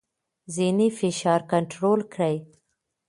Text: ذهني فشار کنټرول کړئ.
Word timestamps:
ذهني 0.55 0.87
فشار 0.99 1.41
کنټرول 1.51 1.99
کړئ. 2.13 2.35